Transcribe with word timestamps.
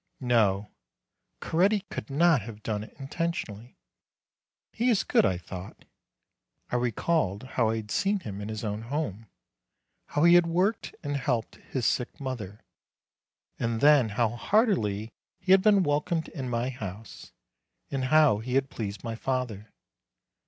No; 0.19 0.71
Coretti 1.41 1.81
could 1.91 2.09
not 2.09 2.41
have 2.41 2.63
done 2.63 2.83
it 2.83 2.95
intentionally. 2.97 3.77
He 4.73 4.89
is 4.89 5.03
good, 5.03 5.27
I 5.27 5.37
thought. 5.37 5.85
I 6.71 6.75
recalled 6.77 7.43
how 7.43 7.69
I 7.69 7.75
had 7.75 7.91
seen 7.91 8.19
him 8.21 8.41
in 8.41 8.49
his 8.49 8.63
own 8.63 8.81
home; 8.81 9.27
how 10.07 10.23
he 10.23 10.33
had 10.33 10.47
worked 10.47 10.95
and 11.03 11.17
helped 11.17 11.57
his 11.57 11.85
sick 11.85 12.19
mother; 12.19 12.61
and 13.59 13.79
then 13.79 14.09
how 14.17 14.29
heartily 14.29 15.11
he 15.39 15.51
had 15.51 15.61
been 15.61 15.83
welcomed 15.83 16.29
in 16.29 16.49
my 16.49 16.69
house; 16.71 17.31
and 17.91 18.05
how 18.05 18.39
he 18.39 18.55
had 18.55 18.71
pleased 18.71 19.03
my 19.03 19.13
father. 19.13 19.69